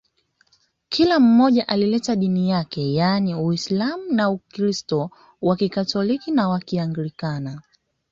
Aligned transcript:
Kila 0.89 1.19
mmoja 1.19 1.67
alileta 1.67 2.15
dini 2.15 2.49
yake 2.49 2.93
yaani 2.93 3.35
Uislamu 3.35 4.03
na 4.11 4.29
Ukristo 4.29 5.09
wa 5.41 5.55
Kikatoliki 5.55 6.31
na 6.31 6.49
wa 6.49 6.59
Kianglikana 6.59 7.61